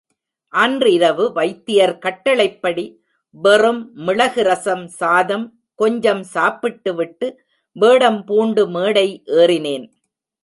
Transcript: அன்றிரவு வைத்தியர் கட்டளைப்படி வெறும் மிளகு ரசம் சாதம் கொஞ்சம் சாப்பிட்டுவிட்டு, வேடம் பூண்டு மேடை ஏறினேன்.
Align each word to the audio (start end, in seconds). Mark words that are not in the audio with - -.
அன்றிரவு 0.53 1.25
வைத்தியர் 1.31 1.93
கட்டளைப்படி 1.97 2.85
வெறும் 3.35 3.91
மிளகு 3.93 4.43
ரசம் 4.43 4.87
சாதம் 4.87 5.45
கொஞ்சம் 5.79 6.23
சாப்பிட்டுவிட்டு, 6.33 7.27
வேடம் 7.75 8.23
பூண்டு 8.23 8.63
மேடை 8.67 9.07
ஏறினேன். 9.41 9.85